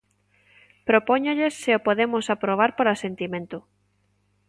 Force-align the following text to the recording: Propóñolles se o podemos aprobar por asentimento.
Propóñolles 0.89 1.53
se 1.61 1.71
o 1.77 1.83
podemos 1.87 2.25
aprobar 2.35 2.71
por 2.77 2.87
asentimento. 2.89 3.57